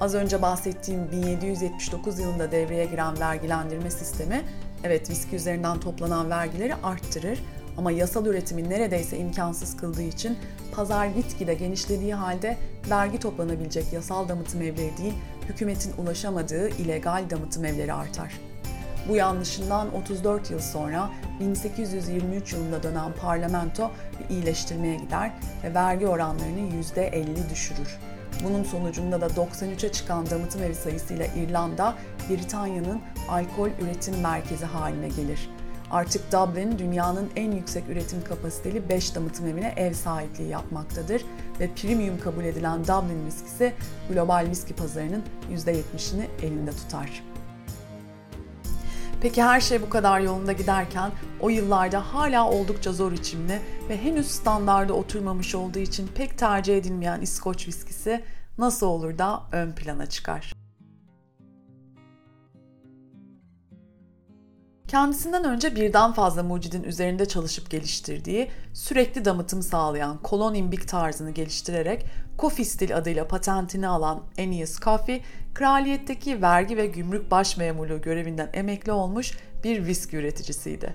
Az 0.01 0.15
önce 0.15 0.41
bahsettiğim 0.41 1.11
1779 1.11 2.19
yılında 2.19 2.51
devreye 2.51 2.85
giren 2.85 3.19
vergilendirme 3.19 3.91
sistemi, 3.91 4.41
evet 4.83 5.09
viski 5.09 5.35
üzerinden 5.35 5.79
toplanan 5.79 6.29
vergileri 6.29 6.75
arttırır 6.75 7.39
ama 7.79 7.91
yasal 7.91 8.25
üretimi 8.25 8.69
neredeyse 8.69 9.17
imkansız 9.17 9.77
kıldığı 9.77 10.01
için 10.01 10.37
pazar 10.75 11.05
gitgide 11.05 11.53
genişlediği 11.53 12.13
halde 12.13 12.57
vergi 12.89 13.19
toplanabilecek 13.19 13.93
yasal 13.93 14.29
damıtım 14.29 14.61
evleri 14.61 14.97
değil, 14.97 15.13
hükümetin 15.49 15.93
ulaşamadığı 15.97 16.69
illegal 16.69 17.29
damıtım 17.29 17.65
evleri 17.65 17.93
artar. 17.93 18.39
Bu 19.09 19.15
yanlışından 19.15 19.95
34 19.95 20.51
yıl 20.51 20.59
sonra 20.59 21.09
1823 21.39 22.53
yılında 22.53 22.83
dönen 22.83 23.13
parlamento 23.13 23.91
bir 24.19 24.35
iyileştirmeye 24.35 24.95
gider 24.95 25.31
ve 25.63 25.73
vergi 25.73 26.07
oranlarını 26.07 26.59
%50 26.95 27.49
düşürür. 27.49 27.97
Bunun 28.43 28.63
sonucunda 28.63 29.21
da 29.21 29.27
93'e 29.27 29.91
çıkan 29.91 30.29
damıtım 30.29 30.63
evi 30.63 30.75
sayısıyla 30.75 31.25
İrlanda, 31.25 31.95
Britanya'nın 32.29 33.01
alkol 33.29 33.69
üretim 33.81 34.21
merkezi 34.21 34.65
haline 34.65 35.07
gelir. 35.07 35.49
Artık 35.91 36.31
Dublin 36.31 36.79
dünyanın 36.79 37.29
en 37.35 37.51
yüksek 37.51 37.89
üretim 37.89 38.23
kapasiteli 38.23 38.89
5 38.89 39.15
damıtım 39.15 39.47
evine 39.47 39.73
ev 39.77 39.93
sahipliği 39.93 40.49
yapmaktadır 40.49 41.25
ve 41.59 41.69
premium 41.75 42.19
kabul 42.19 42.43
edilen 42.43 42.83
Dublin 42.83 43.25
viskisi 43.25 43.73
global 44.09 44.47
viski 44.49 44.75
pazarının 44.75 45.23
%70'ini 45.51 46.25
elinde 46.41 46.71
tutar. 46.71 47.23
Peki 49.21 49.43
her 49.43 49.61
şey 49.61 49.81
bu 49.81 49.89
kadar 49.89 50.19
yolunda 50.19 50.51
giderken 50.51 51.11
o 51.39 51.49
yıllarda 51.49 52.13
hala 52.13 52.49
oldukça 52.49 52.93
zor 52.93 53.11
içimli 53.11 53.59
ve 53.89 54.03
henüz 54.03 54.27
standarda 54.27 54.93
oturmamış 54.93 55.55
olduğu 55.55 55.79
için 55.79 56.07
pek 56.15 56.37
tercih 56.37 56.77
edilmeyen 56.77 57.21
İskoç 57.21 57.67
viskisi 57.67 58.23
nasıl 58.57 58.87
olur 58.87 59.17
da 59.17 59.43
ön 59.51 59.71
plana 59.71 60.05
çıkar? 60.05 60.58
Kendisinden 64.89 65.43
önce 65.43 65.75
birden 65.75 66.13
fazla 66.13 66.43
mucidin 66.43 66.83
üzerinde 66.83 67.25
çalışıp 67.25 67.69
geliştirdiği, 67.69 68.51
sürekli 68.73 69.25
damıtım 69.25 69.61
sağlayan 69.61 70.17
kolon 70.23 70.53
imbik 70.53 70.87
tarzını 70.87 71.31
geliştirerek 71.31 72.05
Coffee 72.39 72.65
Stil 72.65 72.97
adıyla 72.97 73.27
patentini 73.27 73.87
alan 73.87 74.23
Aeneas 74.37 74.79
Coffee, 74.79 75.21
kraliyetteki 75.53 76.41
vergi 76.41 76.77
ve 76.77 76.87
gümrük 76.87 77.31
baş 77.31 77.57
memurluğu 77.57 78.01
görevinden 78.01 78.49
emekli 78.53 78.91
olmuş 78.91 79.37
bir 79.63 79.85
viski 79.85 80.17
üreticisiydi. 80.17 80.93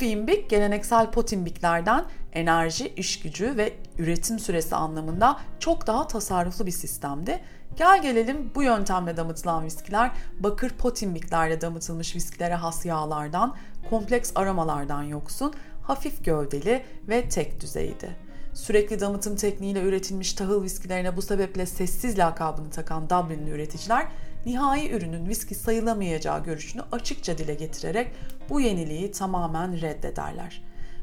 İmbik 0.00 0.50
geleneksel 0.50 1.10
pot 1.10 1.32
imbiklerden 1.32 2.04
enerji, 2.32 2.88
iş 2.96 3.20
gücü 3.20 3.56
ve 3.56 3.72
üretim 3.98 4.38
süresi 4.38 4.76
anlamında 4.76 5.40
çok 5.58 5.86
daha 5.86 6.06
tasarruflu 6.06 6.66
bir 6.66 6.70
sistemdi 6.70 7.40
Gel 7.78 8.02
gelelim 8.02 8.50
bu 8.54 8.62
yöntemle 8.62 9.16
damıtılan 9.16 9.64
viskiler 9.64 10.10
bakır 10.40 10.70
potimbiklerle 10.70 11.60
damıtılmış 11.60 12.16
viskilere 12.16 12.54
has 12.54 12.86
yağlardan, 12.86 13.56
kompleks 13.90 14.32
aromalardan 14.34 15.02
yoksun, 15.02 15.54
hafif 15.82 16.24
gövdeli 16.24 16.84
ve 17.08 17.28
tek 17.28 17.60
düzeydi. 17.60 18.27
Sürekli 18.58 19.00
damıtım 19.00 19.36
tekniğiyle 19.36 19.82
üretilmiş 19.82 20.32
tahıl 20.32 20.62
viskilerine 20.62 21.16
bu 21.16 21.22
sebeple 21.22 21.66
sessiz 21.66 22.18
lakabını 22.18 22.70
takan 22.70 23.10
Dublinli 23.10 23.50
üreticiler 23.50 24.08
nihai 24.46 24.90
ürünün 24.90 25.28
viski 25.28 25.54
sayılamayacağı 25.54 26.44
görüşünü 26.44 26.82
açıkça 26.92 27.38
dile 27.38 27.54
getirerek 27.54 28.12
bu 28.50 28.60
yeniliği 28.60 29.12
tamamen 29.12 29.80
reddederler. 29.80 30.62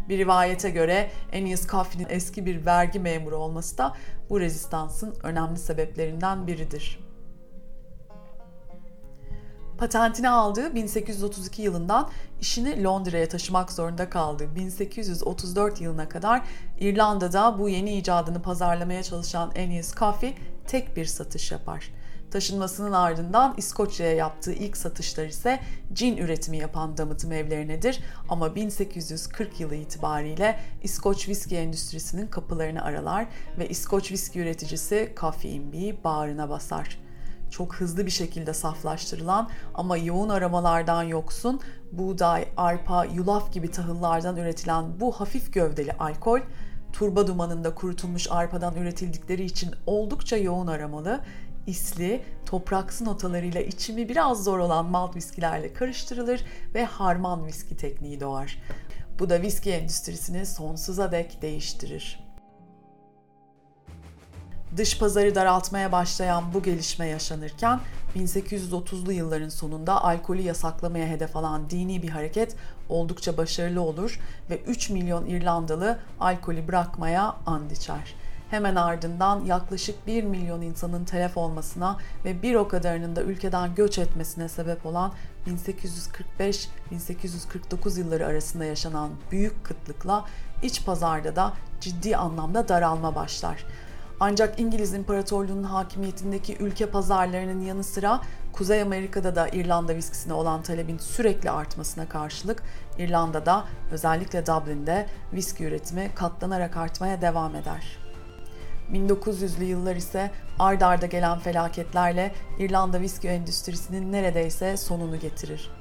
Bir 0.10 0.18
rivayete 0.18 0.70
göre 0.70 1.12
Enias 1.32 1.68
Coffey'nin 1.68 2.08
eski 2.10 2.46
bir 2.46 2.66
vergi 2.66 3.00
memuru 3.00 3.38
olması 3.38 3.78
da 3.78 3.96
bu 4.30 4.40
rezistansın 4.40 5.16
önemli 5.24 5.60
sebeplerinden 5.60 6.48
biridir. 6.48 7.05
Patentini 9.78 10.30
aldığı 10.30 10.76
1832 10.76 11.62
yılından 11.62 12.10
işini 12.42 12.84
Londra'ya 12.84 13.30
taşımak 13.30 13.72
zorunda 13.72 14.10
kaldığı 14.10 14.56
1834 14.56 15.82
yılına 15.82 16.10
kadar 16.10 16.42
İrlanda'da 16.80 17.60
bu 17.60 17.70
yeni 17.70 17.98
icadını 17.98 18.42
pazarlamaya 18.42 19.04
çalışan 19.04 19.52
Enias 19.56 19.96
Coffey 19.96 20.36
tek 20.68 20.98
bir 20.98 21.06
satış 21.06 21.52
yapar. 21.52 21.92
Taşınmasının 22.32 22.92
ardından 22.92 23.54
İskoçya'ya 23.58 24.16
yaptığı 24.16 24.54
ilk 24.54 24.78
satışlar 24.78 25.26
ise 25.26 25.60
cin 25.94 26.18
üretimi 26.18 26.58
yapan 26.58 26.98
damıtım 26.98 27.32
evlerinedir 27.32 28.00
ama 28.30 28.56
1840 28.56 29.60
yılı 29.60 29.76
itibariyle 29.76 30.60
İskoç 30.84 31.30
viski 31.30 31.56
endüstrisinin 31.56 32.28
kapılarını 32.28 32.84
aralar 32.84 33.28
ve 33.60 33.70
İskoç 33.70 34.12
viski 34.12 34.40
üreticisi 34.40 35.14
Coffee 35.20 35.52
Imbi 35.52 35.98
bağrına 36.04 36.50
basar 36.50 37.05
çok 37.56 37.76
hızlı 37.76 38.06
bir 38.06 38.12
şekilde 38.12 38.54
saflaştırılan 38.54 39.50
ama 39.74 39.98
yoğun 39.98 40.30
aromalardan 40.30 41.04
yoksun 41.04 41.60
buğday, 41.92 42.46
arpa, 42.58 43.06
yulaf 43.06 43.54
gibi 43.54 43.72
tahıllardan 43.72 44.38
üretilen 44.38 45.00
bu 45.00 45.12
hafif 45.12 45.54
gövdeli 45.54 45.94
alkol 45.94 46.40
turba 46.94 47.28
dumanında 47.28 47.76
kurutulmuş 47.76 48.32
arpadan 48.32 48.76
üretildikleri 48.76 49.44
için 49.44 49.72
oldukça 49.86 50.38
yoğun 50.38 50.68
aromalı 50.68 51.22
isli, 51.68 52.24
topraksı 52.46 53.06
notalarıyla 53.06 53.62
içimi 53.62 54.10
biraz 54.10 54.44
zor 54.44 54.60
olan 54.60 54.86
malt 54.86 55.16
viskilerle 55.16 55.74
karıştırılır 55.74 56.46
ve 56.74 56.86
harman 56.86 57.46
viski 57.46 57.78
tekniği 57.78 58.20
doğar. 58.20 58.62
Bu 59.20 59.30
da 59.30 59.42
viski 59.42 59.72
endüstrisini 59.72 60.46
sonsuza 60.46 61.12
dek 61.12 61.42
değiştirir. 61.42 62.25
Dış 64.78 65.00
pazarı 65.00 65.36
daraltmaya 65.36 65.92
başlayan 65.92 66.54
bu 66.54 66.64
gelişme 66.64 67.08
yaşanırken 67.08 67.80
1830'lu 68.16 69.12
yılların 69.12 69.50
sonunda 69.50 70.04
alkolü 70.04 70.42
yasaklamaya 70.42 71.08
hedef 71.08 71.36
alan 71.36 71.70
dini 71.70 72.04
bir 72.04 72.10
hareket 72.10 72.56
oldukça 72.90 73.38
başarılı 73.38 73.82
olur 73.82 74.20
ve 74.50 74.60
3 74.60 74.90
milyon 74.90 75.26
İrlandalı 75.26 76.00
alkolü 76.20 76.68
bırakmaya 76.68 77.36
and 77.46 77.72
içer. 77.72 78.16
hemen 78.50 78.76
ardından 78.76 79.46
yaklaşık 79.46 80.08
1 80.08 80.24
milyon 80.24 80.62
insanın 80.62 81.06
telef 81.06 81.38
olmasına 81.38 81.98
ve 82.26 82.42
bir 82.42 82.56
o 82.56 82.68
kadarının 82.68 83.16
da 83.16 83.22
ülkeden 83.22 83.76
göç 83.76 84.00
etmesine 84.00 84.50
sebep 84.50 84.86
olan 84.86 85.14
1845-1849 85.48 88.00
yılları 88.00 88.26
arasında 88.26 88.66
yaşanan 88.66 89.10
büyük 89.32 89.64
kıtlıkla 89.64 90.26
iç 90.64 90.86
pazarda 90.86 91.36
da 91.36 91.54
ciddi 91.82 92.18
anlamda 92.18 92.68
daralma 92.68 93.16
başlar. 93.16 93.66
Ancak 94.20 94.60
İngiliz 94.60 94.94
İmparatorluğu'nun 94.94 95.64
hakimiyetindeki 95.64 96.58
ülke 96.58 96.86
pazarlarının 96.86 97.62
yanı 97.62 97.84
sıra 97.84 98.22
Kuzey 98.54 98.82
Amerika'da 98.82 99.36
da 99.36 99.48
İrlanda 99.48 99.96
viskisine 99.96 100.34
olan 100.34 100.64
talebin 100.64 100.98
sürekli 100.98 101.52
artmasına 101.52 102.10
karşılık 102.10 102.64
İrlanda'da 102.98 103.66
özellikle 103.92 104.46
Dublin'de 104.46 105.08
viski 105.34 105.64
üretimi 105.64 106.12
katlanarak 106.16 106.78
artmaya 106.78 107.22
devam 107.22 107.56
eder. 107.56 107.98
1900'lü 108.92 109.64
yıllar 109.64 109.96
ise 109.96 110.32
ard 110.60 110.82
arda 110.82 111.06
gelen 111.06 111.40
felaketlerle 111.40 112.32
İrlanda 112.60 113.02
viski 113.02 113.28
endüstrisinin 113.28 114.12
neredeyse 114.12 114.78
sonunu 114.78 115.20
getirir. 115.20 115.72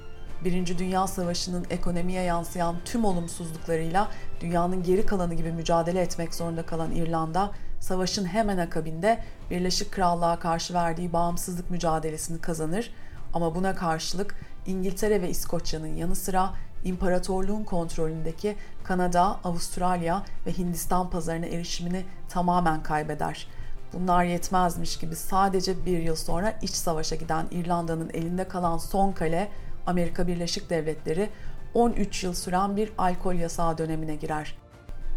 Birinci 0.44 0.78
Dünya 0.78 1.06
Savaşı'nın 1.06 1.66
ekonomiye 1.70 2.22
yansıyan 2.22 2.76
tüm 2.84 3.04
olumsuzluklarıyla 3.04 4.08
dünyanın 4.40 4.82
geri 4.82 5.06
kalanı 5.06 5.34
gibi 5.34 5.52
mücadele 5.52 6.00
etmek 6.00 6.34
zorunda 6.34 6.66
kalan 6.66 6.90
İrlanda, 6.92 7.50
savaşın 7.80 8.24
hemen 8.24 8.58
akabinde 8.58 9.20
Birleşik 9.50 9.92
Krallığa 9.92 10.38
karşı 10.38 10.74
verdiği 10.74 11.12
bağımsızlık 11.12 11.70
mücadelesini 11.70 12.40
kazanır 12.40 12.90
ama 13.34 13.54
buna 13.54 13.74
karşılık 13.74 14.36
İngiltere 14.66 15.22
ve 15.22 15.30
İskoçya'nın 15.30 15.94
yanı 15.94 16.16
sıra 16.16 16.54
imparatorluğun 16.84 17.64
kontrolündeki 17.64 18.56
Kanada, 18.84 19.40
Avustralya 19.44 20.22
ve 20.46 20.52
Hindistan 20.52 21.10
pazarına 21.10 21.46
erişimini 21.46 22.04
tamamen 22.28 22.82
kaybeder. 22.82 23.48
Bunlar 23.92 24.24
yetmezmiş 24.24 24.98
gibi 24.98 25.16
sadece 25.16 25.86
bir 25.86 25.98
yıl 25.98 26.16
sonra 26.16 26.54
iç 26.62 26.70
savaşa 26.70 27.16
giden 27.16 27.46
İrlanda'nın 27.50 28.10
elinde 28.14 28.48
kalan 28.48 28.78
son 28.78 29.12
kale 29.12 29.48
Amerika 29.86 30.26
Birleşik 30.26 30.70
Devletleri 30.70 31.30
13 31.74 32.24
yıl 32.24 32.34
süren 32.34 32.76
bir 32.76 32.92
alkol 32.98 33.34
yasağı 33.34 33.78
dönemine 33.78 34.14
girer. 34.16 34.56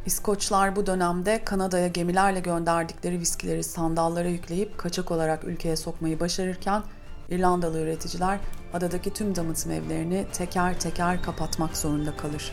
İskoçlar 0.07 0.75
bu 0.75 0.85
dönemde 0.85 1.43
Kanada'ya 1.43 1.87
gemilerle 1.87 2.39
gönderdikleri 2.39 3.19
viskileri 3.19 3.63
sandallara 3.63 4.27
yükleyip 4.27 4.77
kaçak 4.77 5.11
olarak 5.11 5.43
ülkeye 5.43 5.75
sokmayı 5.75 6.19
başarırken 6.19 6.83
İrlandalı 7.29 7.79
üreticiler 7.79 8.39
adadaki 8.73 9.13
tüm 9.13 9.35
damıtım 9.35 9.71
evlerini 9.71 10.25
teker 10.33 10.79
teker 10.79 11.23
kapatmak 11.23 11.77
zorunda 11.77 12.17
kalır. 12.17 12.51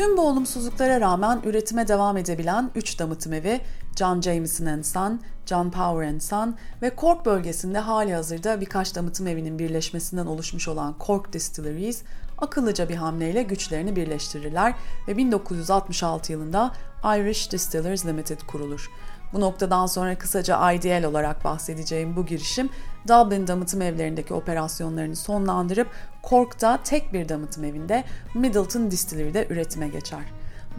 Tüm 0.00 0.16
bu 0.16 0.22
olumsuzluklara 0.22 1.00
rağmen 1.00 1.40
üretime 1.44 1.88
devam 1.88 2.16
edebilen 2.16 2.70
3 2.74 2.98
damıtım 2.98 3.32
evi 3.32 3.60
John 3.98 4.20
Jameson 4.20 4.82
Son, 4.82 5.20
John 5.46 5.70
Power 5.70 6.20
Son 6.20 6.56
ve 6.82 6.92
Cork 6.98 7.26
bölgesinde 7.26 7.78
hali 7.78 8.14
hazırda 8.14 8.60
birkaç 8.60 8.94
damıtım 8.94 9.26
evinin 9.26 9.58
birleşmesinden 9.58 10.26
oluşmuş 10.26 10.68
olan 10.68 10.94
Cork 11.06 11.32
Distilleries 11.32 12.02
akıllıca 12.38 12.88
bir 12.88 12.94
hamleyle 12.94 13.42
güçlerini 13.42 13.96
birleştirirler 13.96 14.74
ve 15.08 15.16
1966 15.16 16.32
yılında 16.32 16.72
Irish 17.04 17.52
Distillers 17.52 18.06
Limited 18.06 18.40
kurulur. 18.40 18.90
Bu 19.32 19.40
noktadan 19.40 19.86
sonra 19.86 20.18
kısaca 20.18 20.72
IDL 20.72 21.04
olarak 21.04 21.44
bahsedeceğim 21.44 22.16
bu 22.16 22.26
girişim 22.26 22.70
Dublin 23.08 23.46
damıtım 23.46 23.82
evlerindeki 23.82 24.34
operasyonlarını 24.34 25.16
sonlandırıp 25.16 25.88
Cork'ta 26.28 26.82
tek 26.82 27.12
bir 27.12 27.28
damıtım 27.28 27.64
evinde 27.64 28.04
Middleton 28.34 28.90
Distillery'de 28.90 29.46
üretime 29.50 29.88
geçer. 29.88 30.24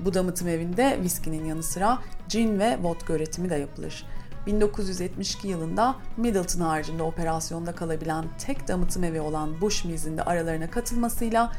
Bu 0.05 0.13
damıtım 0.13 0.47
evinde 0.47 0.99
viskinin 1.01 1.45
yanı 1.45 1.63
sıra 1.63 1.99
gin 2.29 2.59
ve 2.59 2.77
vodka 2.83 3.13
üretimi 3.13 3.49
de 3.49 3.55
yapılır. 3.55 4.05
1972 4.47 5.47
yılında 5.47 5.95
Middleton 6.17 6.61
haricinde 6.61 7.03
operasyonda 7.03 7.71
kalabilen 7.75 8.25
tek 8.37 8.67
damıtım 8.67 9.03
evi 9.03 9.21
olan 9.21 9.61
Bushmills'in 9.61 10.17
de 10.17 10.23
aralarına 10.23 10.69
katılmasıyla 10.69 11.51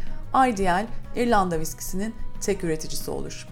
IDL, 0.48 0.86
İrlanda 1.16 1.60
viskisinin 1.60 2.14
tek 2.40 2.64
üreticisi 2.64 3.10
olur. 3.10 3.46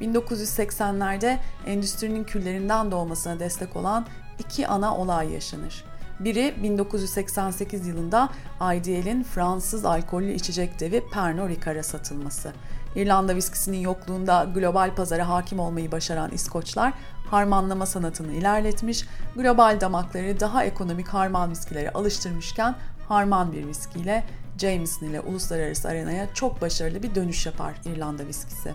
1980'lerde 0.00 1.38
endüstrinin 1.66 2.24
küllerinden 2.24 2.90
doğmasına 2.90 3.40
destek 3.40 3.76
olan 3.76 4.06
iki 4.38 4.66
ana 4.66 4.96
olay 4.96 5.32
yaşanır. 5.32 5.84
Biri 6.20 6.54
1988 6.62 7.86
yılında 7.86 8.28
IDL'in 8.74 9.22
Fransız 9.22 9.84
alkollü 9.84 10.32
içecek 10.32 10.80
devi 10.80 11.02
Pernod 11.12 11.48
Ricard'a 11.48 11.82
satılması. 11.82 12.52
İrlanda 12.96 13.36
viskisinin 13.36 13.80
yokluğunda 13.80 14.46
global 14.54 14.94
pazara 14.94 15.28
hakim 15.28 15.60
olmayı 15.60 15.92
başaran 15.92 16.30
İskoçlar 16.30 16.92
harmanlama 17.30 17.86
sanatını 17.86 18.32
ilerletmiş, 18.32 19.04
global 19.36 19.80
damakları 19.80 20.40
daha 20.40 20.64
ekonomik 20.64 21.08
harman 21.08 21.50
viskilere 21.50 21.90
alıştırmışken 21.90 22.74
harman 23.08 23.52
bir 23.52 23.66
viskiyle 23.66 24.24
Jameson 24.58 25.06
ile 25.06 25.20
uluslararası 25.20 25.88
arenaya 25.88 26.34
çok 26.34 26.60
başarılı 26.60 27.02
bir 27.02 27.14
dönüş 27.14 27.46
yapar 27.46 27.74
İrlanda 27.84 28.26
viskisi. 28.26 28.74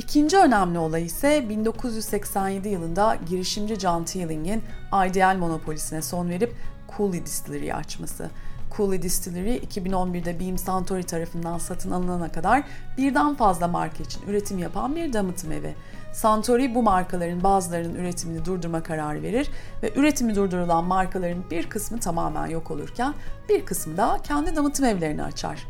İkinci 0.00 0.36
önemli 0.36 0.78
olay 0.78 1.04
ise 1.04 1.48
1987 1.48 2.68
yılında 2.68 3.18
girişimci 3.28 3.80
John 3.80 4.04
Teeling'in 4.04 4.62
ideal 5.08 5.36
monopolisine 5.36 6.02
son 6.02 6.28
verip 6.28 6.54
Cooley 6.96 7.26
Distillery'i 7.26 7.74
açması. 7.74 8.30
Cooley 8.76 9.02
Distillery 9.02 9.56
2011'de 9.56 10.40
Beam 10.40 10.58
Suntory 10.58 11.02
tarafından 11.02 11.58
satın 11.58 11.90
alınana 11.90 12.32
kadar 12.32 12.62
birden 12.98 13.34
fazla 13.34 13.68
marka 13.68 14.02
için 14.02 14.22
üretim 14.26 14.58
yapan 14.58 14.96
bir 14.96 15.12
damıtım 15.12 15.52
evi. 15.52 15.74
Suntory 16.12 16.74
bu 16.74 16.82
markaların 16.82 17.42
bazılarının 17.42 17.94
üretimini 17.94 18.44
durdurma 18.44 18.82
kararı 18.82 19.22
verir 19.22 19.50
ve 19.82 19.92
üretimi 19.96 20.34
durdurulan 20.34 20.84
markaların 20.84 21.50
bir 21.50 21.68
kısmı 21.68 22.00
tamamen 22.00 22.46
yok 22.46 22.70
olurken 22.70 23.14
bir 23.48 23.66
kısmı 23.66 23.96
da 23.96 24.18
kendi 24.24 24.56
damıtım 24.56 24.86
evlerini 24.86 25.22
açar. 25.22 25.66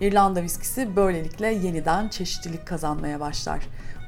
İrlanda 0.00 0.42
viskisi 0.42 0.96
böylelikle 0.96 1.46
yeniden 1.46 2.08
çeşitlilik 2.08 2.66
kazanmaya 2.66 3.20
başlar. 3.20 3.60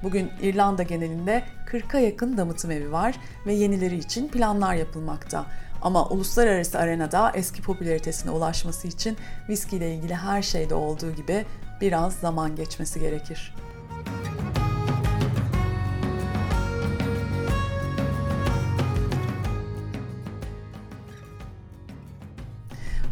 Bugün 0.03 0.31
İrlanda 0.43 0.83
genelinde 0.83 1.43
40'a 1.73 2.01
yakın 2.01 2.37
damıtım 2.37 2.71
evi 2.71 2.93
var 2.93 3.15
ve 3.47 3.55
yenileri 3.55 3.99
için 3.99 4.29
planlar 4.29 4.75
yapılmakta. 4.75 5.47
Ama 5.83 6.09
uluslararası 6.09 6.79
arenada 6.79 7.33
eski 7.35 7.63
popülaritesine 7.63 8.31
ulaşması 8.31 8.89
için 8.89 9.17
viski 9.49 9.77
ile 9.77 9.95
ilgili 9.95 10.15
her 10.15 10.43
şeyde 10.43 10.75
olduğu 10.75 11.11
gibi 11.11 11.45
biraz 11.81 12.15
zaman 12.15 12.57
geçmesi 12.57 13.01
gerekir. 13.01 13.55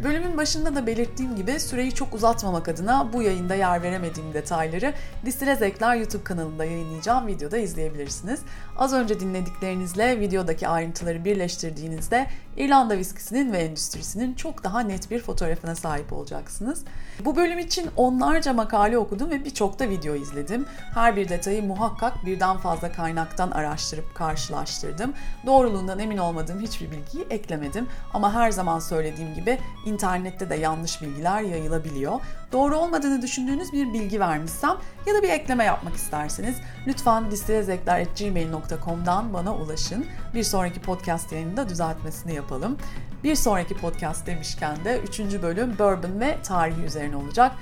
Bölümün 0.04 0.36
başında 0.36 0.74
da 0.74 0.86
belirttiğim 0.86 1.36
gibi 1.36 1.60
süreyi 1.60 1.92
çok 1.94 2.14
uzatmamak 2.14 2.68
adına 2.68 3.12
bu 3.12 3.22
yayında 3.22 3.54
yer 3.54 3.82
veremediğim 3.82 4.34
detayları 4.34 4.94
Distile 5.24 5.56
Zevkler 5.56 5.96
YouTube 5.96 6.24
kanalında 6.24 6.64
yayınlayacağım 6.64 7.26
videoda 7.26 7.58
izleyebilirsiniz. 7.58 8.40
Az 8.76 8.92
önce 8.92 9.20
dinlediklerinizle 9.20 10.20
videodaki 10.20 10.68
ayrıntıları 10.68 11.24
birleştirdiğinizde 11.24 12.26
İrlanda 12.56 12.98
viskisinin 12.98 13.52
ve 13.52 13.58
endüstrisinin 13.58 14.34
çok 14.34 14.64
daha 14.64 14.80
net 14.80 15.10
bir 15.10 15.20
fotoğrafına 15.20 15.74
sahip 15.74 16.12
olacaksınız. 16.12 16.84
Bu 17.24 17.36
bölüm 17.36 17.58
için 17.58 17.90
onlarca 17.96 18.52
makale 18.52 18.98
okudum 18.98 19.30
ve 19.30 19.44
birçok 19.44 19.78
da 19.78 19.88
video 19.88 20.14
izledim. 20.14 20.66
Her 20.94 21.16
bir 21.16 21.28
detayı 21.28 21.62
muhakkak 21.62 22.26
birden 22.26 22.56
fazla 22.56 22.92
kaynaktan 22.92 23.50
araştırıp 23.50 24.14
karşılaştırdım. 24.14 25.14
Doğruluğundan 25.46 25.98
emin 25.98 26.18
olmadığım 26.18 26.60
hiçbir 26.60 26.90
bilgiyi 26.90 27.26
eklemedim 27.30 27.88
ama 28.14 28.34
her 28.34 28.50
zaman 28.50 28.78
söylediğim 28.78 29.34
gibi 29.34 29.58
internette 29.86 30.50
de 30.50 30.54
yanlış 30.54 31.02
bilgiler 31.02 31.40
yayılabiliyor. 31.40 32.20
Doğru 32.52 32.76
olmadığını 32.76 33.22
düşündüğünüz 33.22 33.72
bir 33.72 33.92
bilgi 33.92 34.20
vermişsem 34.20 34.76
ya 35.06 35.14
da 35.14 35.22
bir 35.22 35.28
ekleme 35.28 35.64
yapmak 35.64 35.94
isterseniz 35.94 36.56
lütfen 36.86 37.30
distilezekler.gmail.com'dan 37.30 39.34
bana 39.34 39.56
ulaşın. 39.56 40.06
Bir 40.34 40.42
sonraki 40.42 40.80
podcast 40.80 41.32
yayınında 41.32 41.68
düzeltmesini 41.68 42.34
yapalım. 42.44 42.76
Bir 43.24 43.34
sonraki 43.34 43.74
podcast 43.74 44.26
demişken 44.26 44.84
de 44.84 45.00
3. 45.00 45.20
bölüm 45.20 45.78
bourbon 45.78 46.20
ve 46.20 46.36
tarihi 46.42 46.82
üzerine 46.82 47.16
olacak. 47.16 47.52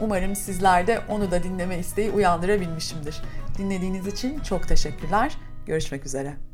Umarım 0.00 0.36
sizler 0.36 0.86
de 0.86 1.00
onu 1.08 1.30
da 1.30 1.42
dinleme 1.42 1.78
isteği 1.78 2.10
uyandırabilmişimdir. 2.10 3.22
Dinlediğiniz 3.58 4.06
için 4.06 4.40
çok 4.40 4.68
teşekkürler. 4.68 5.36
Görüşmek 5.66 6.06
üzere. 6.06 6.51